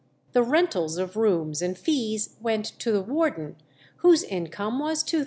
[0.33, 3.57] The rentals of rooms and fees went to the warden,
[3.97, 5.19] whose income was £2372.